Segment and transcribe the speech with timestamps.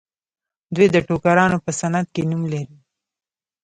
[0.75, 2.77] دوی د ټوکرانو په صنعت کې نوم لري.